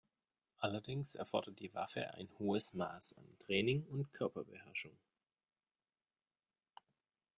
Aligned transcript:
Allerdings 0.57 1.13
erfordert 1.13 1.59
die 1.59 1.75
Waffe 1.75 2.11
ein 2.15 2.27
hohes 2.39 2.73
Maß 2.73 3.13
an 3.19 3.29
Training 3.37 3.83
und 3.85 4.11
Körperbeherrschung. 4.13 4.97